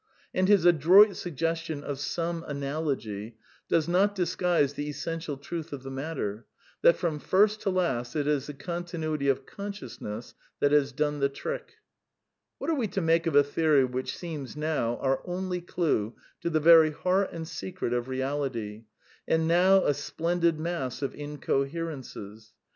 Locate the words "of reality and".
17.93-19.47